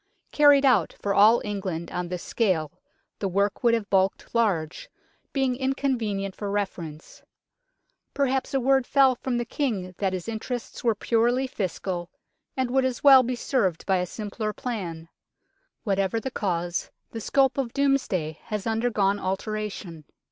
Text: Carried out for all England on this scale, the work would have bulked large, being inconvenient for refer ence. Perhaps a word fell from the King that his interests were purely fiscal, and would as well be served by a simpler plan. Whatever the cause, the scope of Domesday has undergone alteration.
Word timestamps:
Carried 0.31 0.65
out 0.65 0.95
for 0.99 1.13
all 1.13 1.43
England 1.45 1.91
on 1.91 2.07
this 2.07 2.23
scale, 2.23 2.71
the 3.19 3.27
work 3.27 3.63
would 3.63 3.75
have 3.75 3.87
bulked 3.91 4.33
large, 4.33 4.89
being 5.31 5.55
inconvenient 5.55 6.35
for 6.35 6.49
refer 6.49 6.81
ence. 6.81 7.21
Perhaps 8.15 8.55
a 8.55 8.59
word 8.59 8.87
fell 8.87 9.13
from 9.13 9.37
the 9.37 9.45
King 9.45 9.93
that 9.99 10.13
his 10.13 10.27
interests 10.27 10.83
were 10.83 10.95
purely 10.95 11.45
fiscal, 11.45 12.09
and 12.57 12.71
would 12.71 12.83
as 12.83 13.03
well 13.03 13.21
be 13.21 13.35
served 13.35 13.85
by 13.85 13.97
a 13.97 14.07
simpler 14.07 14.53
plan. 14.53 15.07
Whatever 15.83 16.19
the 16.19 16.31
cause, 16.31 16.89
the 17.11 17.21
scope 17.21 17.59
of 17.59 17.71
Domesday 17.71 18.39
has 18.45 18.65
undergone 18.65 19.19
alteration. 19.19 20.05